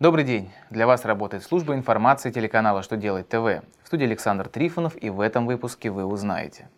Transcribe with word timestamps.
Добрый 0.00 0.22
день! 0.22 0.52
Для 0.70 0.86
вас 0.86 1.04
работает 1.04 1.42
служба 1.42 1.74
информации 1.74 2.30
телеканала 2.30 2.84
«Что 2.84 2.96
делать 2.96 3.28
ТВ». 3.28 3.64
В 3.82 3.86
студии 3.88 4.04
Александр 4.04 4.48
Трифонов 4.48 4.94
и 4.94 5.10
в 5.10 5.20
этом 5.20 5.44
выпуске 5.44 5.90
вы 5.90 6.04
узнаете. 6.04 6.68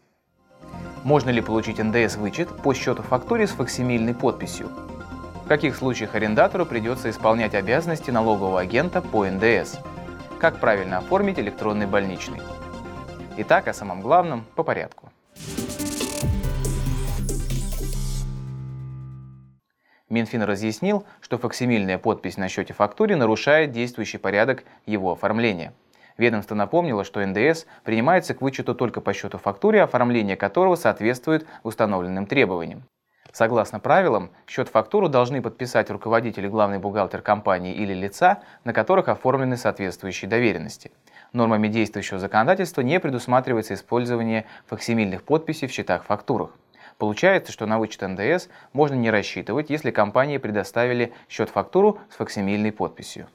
Можно 1.05 1.29
ли 1.29 1.43
получить 1.43 1.79
НДС-вычет 1.79 2.49
по 2.63 2.73
счету 2.73 3.03
фактуре 3.03 3.47
с 3.47 3.51
факсимильной 3.51 4.15
подписью? 4.15 4.71
В 5.45 5.49
каких 5.49 5.77
случаях 5.77 6.15
арендатору 6.15 6.65
придется 6.65 7.11
исполнять 7.11 7.55
обязанности 7.55 8.11
налогового 8.11 8.59
агента 8.59 9.03
по 9.03 9.27
НДС? 9.27 9.77
Как 10.39 10.59
правильно 10.59 10.97
оформить 10.97 11.39
электронный 11.39 11.87
больничный? 11.87 12.41
Итак, 13.37 13.69
о 13.69 13.75
самом 13.75 14.01
главном 14.01 14.47
по 14.55 14.63
порядку. 14.63 15.13
Минфин 20.11 20.43
разъяснил, 20.43 21.07
что 21.21 21.39
факсимильная 21.39 21.97
подпись 21.97 22.37
на 22.37 22.49
счете 22.49 22.75
фактуре 22.75 23.15
нарушает 23.17 23.71
действующий 23.71 24.19
порядок 24.19 24.65
его 24.85 25.13
оформления. 25.13 25.73
Ведомство 26.19 26.55
напомнило, 26.55 27.05
что 27.05 27.25
НДС 27.25 27.65
принимается 27.85 28.35
к 28.35 28.43
вычету 28.43 28.75
только 28.75 29.01
по 29.01 29.15
счету 29.15 29.39
фактуре, 29.39 29.83
оформление 29.83 30.37
которого 30.37 30.75
соответствует 30.75 31.47
установленным 31.63 32.27
требованиям. 32.27 32.83
Согласно 33.33 33.79
правилам, 33.79 34.33
счет 34.49 34.69
фактуру 34.69 35.09
должны 35.09 35.41
подписать 35.41 35.89
руководитель 35.91 36.47
и 36.47 36.49
главный 36.49 36.79
бухгалтер 36.79 37.23
компании 37.23 37.75
или 37.75 37.95
лица, 37.95 38.41
на 38.65 38.73
которых 38.73 39.09
оформлены 39.09 39.57
соответствующие 39.57 40.29
доверенности. 40.29 40.91
Нормами 41.33 41.69
действующего 41.69 42.19
законодательства 42.19 42.81
не 42.81 42.99
предусматривается 42.99 43.75
использование 43.75 44.47
факсимильных 44.67 45.23
подписей 45.23 45.69
в 45.69 45.73
счетах-фактурах. 45.73 46.51
Получается, 47.01 47.51
что 47.51 47.65
на 47.65 47.79
вычет 47.79 48.03
НДС 48.03 48.49
можно 48.75 48.95
не 48.95 49.11
рассчитывать, 49.11 49.71
если 49.71 49.91
компании 49.91 50.37
предоставили 50.37 51.15
счет-фактуру 51.31 51.99
с 52.11 52.17
факсимильной 52.17 52.73
подписью. 52.73 53.27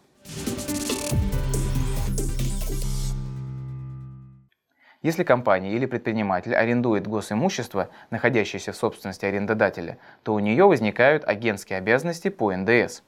Если 5.01 5.23
компания 5.23 5.73
или 5.73 5.87
предприниматель 5.87 6.55
арендует 6.55 7.07
госимущество, 7.07 7.89
находящееся 8.11 8.71
в 8.71 8.75
собственности 8.75 9.25
арендодателя, 9.25 9.97
то 10.21 10.35
у 10.35 10.39
нее 10.39 10.65
возникают 10.65 11.25
агентские 11.25 11.79
обязанности 11.79 12.29
по 12.29 12.55
НДС. 12.55 13.01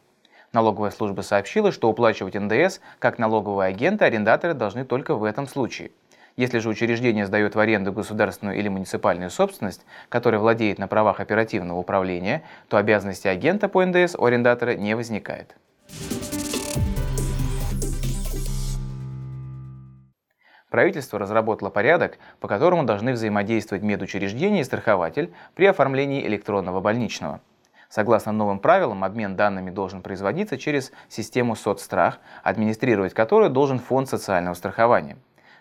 Налоговая 0.54 0.90
служба 0.90 1.22
сообщила, 1.22 1.72
что 1.72 1.88
уплачивать 1.88 2.34
НДС 2.34 2.80
как 2.98 3.20
налоговые 3.20 3.70
агенты 3.70 4.06
арендаторы 4.06 4.56
должны 4.56 4.86
только 4.86 5.14
в 5.14 5.24
этом 5.24 5.46
случае– 5.46 5.92
если 6.38 6.60
же 6.60 6.70
учреждение 6.70 7.26
сдает 7.26 7.56
в 7.56 7.60
аренду 7.60 7.92
государственную 7.92 8.58
или 8.58 8.70
муниципальную 8.70 9.32
собственность, 9.32 9.86
которая 10.08 10.40
владеет 10.40 10.78
на 10.78 10.88
правах 10.88 11.20
оперативного 11.20 11.80
управления, 11.80 12.44
то 12.70 12.78
обязанности 12.78 13.28
агента 13.28 13.68
по 13.68 13.84
НДС 13.84 14.16
у 14.16 14.24
арендатора 14.24 14.76
не 14.76 14.96
возникает. 14.96 15.56
Правительство 20.70 21.18
разработало 21.18 21.70
порядок, 21.70 22.20
по 22.40 22.48
которому 22.48 22.84
должны 22.84 23.14
взаимодействовать 23.14 23.84
медучреждение 23.84 24.62
и 24.62 24.66
страхователь 24.66 25.34
при 25.56 25.66
оформлении 25.66 26.28
электронного 26.28 26.82
больничного. 26.82 27.42
Согласно 27.90 28.34
новым 28.34 28.60
правилам, 28.60 29.06
обмен 29.06 29.38
данными 29.38 29.72
должен 29.72 30.02
производиться 30.02 30.58
через 30.58 30.92
систему 31.08 31.56
соцстрах, 31.56 32.20
администрировать 32.44 33.14
которую 33.14 33.50
должен 33.50 33.80
фонд 33.80 34.10
социального 34.10 34.56
страхования. 34.56 35.18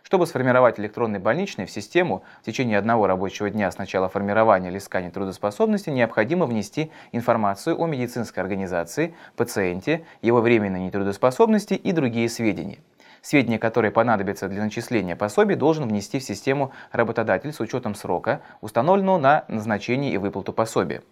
Чтобы 0.06 0.28
сформировать 0.28 0.78
электронный 0.78 1.18
больничный 1.18 1.66
в 1.66 1.70
систему, 1.72 2.22
в 2.40 2.46
течение 2.46 2.78
одного 2.78 3.08
рабочего 3.08 3.50
дня 3.50 3.68
с 3.68 3.76
начала 3.76 4.08
формирования 4.08 4.68
или 4.68 4.78
искания 4.78 5.10
трудоспособности 5.10 5.90
необходимо 5.90 6.46
внести 6.46 6.92
информацию 7.10 7.76
о 7.76 7.88
медицинской 7.88 8.40
организации, 8.40 9.16
пациенте, 9.34 10.04
его 10.22 10.40
временной 10.40 10.78
нетрудоспособности 10.78 11.74
и 11.74 11.90
другие 11.90 12.28
сведения. 12.28 12.78
Сведения, 13.20 13.58
которые 13.58 13.90
понадобятся 13.90 14.46
для 14.46 14.62
начисления 14.62 15.16
пособий, 15.16 15.56
должен 15.56 15.88
внести 15.88 16.20
в 16.20 16.22
систему 16.22 16.70
работодатель 16.92 17.52
с 17.52 17.58
учетом 17.58 17.96
срока, 17.96 18.42
установленного 18.60 19.18
на 19.18 19.44
назначение 19.48 20.12
и 20.12 20.18
выплату 20.18 20.52
пособия. 20.52 21.02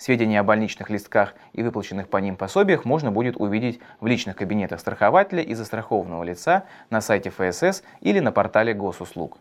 Сведения 0.00 0.40
о 0.40 0.44
больничных 0.44 0.88
листках 0.88 1.34
и 1.52 1.62
выплаченных 1.62 2.08
по 2.08 2.16
ним 2.16 2.34
пособиях 2.34 2.86
можно 2.86 3.12
будет 3.12 3.36
увидеть 3.36 3.80
в 4.00 4.06
личных 4.06 4.34
кабинетах 4.34 4.80
страхователя 4.80 5.42
и 5.42 5.52
застрахованного 5.52 6.24
лица 6.24 6.64
на 6.88 7.02
сайте 7.02 7.28
ФСС 7.28 7.82
или 8.00 8.18
на 8.20 8.32
портале 8.32 8.72
госуслуг. 8.72 9.36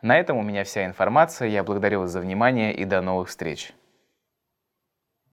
На 0.00 0.18
этом 0.18 0.38
у 0.38 0.42
меня 0.42 0.64
вся 0.64 0.86
информация. 0.86 1.48
Я 1.48 1.62
благодарю 1.62 2.00
вас 2.00 2.10
за 2.10 2.20
внимание 2.20 2.72
и 2.72 2.86
до 2.86 3.02
новых 3.02 3.28
встреч. 3.28 3.74